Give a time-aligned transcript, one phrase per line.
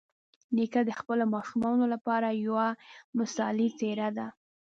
[0.55, 2.67] نیکه د خپلو ماشومانو لپاره یوه
[3.19, 4.27] مثالي څېره ده.